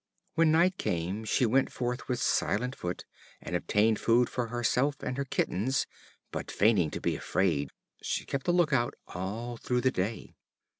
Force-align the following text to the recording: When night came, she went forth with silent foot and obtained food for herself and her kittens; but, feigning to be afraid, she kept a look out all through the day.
When 0.33 0.51
night 0.51 0.79
came, 0.79 1.25
she 1.25 1.45
went 1.45 1.71
forth 1.71 2.07
with 2.07 2.19
silent 2.19 2.75
foot 2.75 3.05
and 3.39 3.55
obtained 3.55 3.99
food 3.99 4.31
for 4.31 4.47
herself 4.47 4.95
and 5.03 5.15
her 5.15 5.23
kittens; 5.25 5.85
but, 6.31 6.49
feigning 6.49 6.89
to 6.89 6.99
be 6.99 7.15
afraid, 7.15 7.69
she 8.01 8.25
kept 8.25 8.47
a 8.47 8.51
look 8.51 8.73
out 8.73 8.95
all 9.05 9.57
through 9.57 9.81
the 9.81 9.91
day. 9.91 10.33